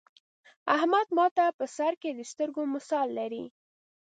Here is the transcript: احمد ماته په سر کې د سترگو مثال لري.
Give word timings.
احمد 0.75 1.07
ماته 1.17 1.45
په 1.57 1.65
سر 1.75 1.93
کې 2.01 2.11
د 2.13 2.19
سترگو 2.31 2.63
مثال 2.75 3.07
لري. 3.19 3.45